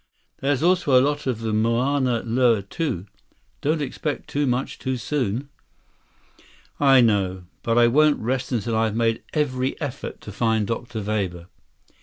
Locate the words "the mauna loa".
1.41-2.63